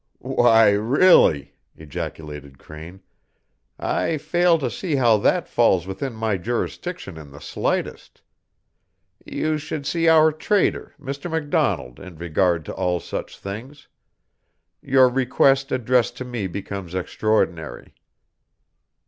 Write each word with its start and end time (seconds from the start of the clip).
"Why, 0.17 0.71
really," 0.71 1.53
ejaculated 1.77 2.57
Crane, 2.57 3.01
"I 3.77 4.17
fail 4.17 4.57
to 4.57 4.71
see 4.71 4.95
how 4.95 5.17
that 5.17 5.47
falls 5.47 5.85
within 5.85 6.13
my 6.13 6.37
jurisdiction 6.37 7.19
in 7.19 7.29
the 7.29 7.39
slightest. 7.39 8.23
You 9.23 9.59
should 9.59 9.85
see 9.85 10.07
our 10.07 10.31
Trader, 10.31 10.95
Mr. 10.99 11.29
McDonald, 11.29 11.99
in 11.99 12.15
regard 12.15 12.65
to 12.65 12.73
all 12.73 12.99
such 12.99 13.37
things. 13.37 13.87
Your 14.81 15.07
request 15.07 15.71
addressed 15.71 16.17
to 16.17 16.25
me 16.25 16.47
becomes 16.47 16.95
extraordinary." 16.95 17.93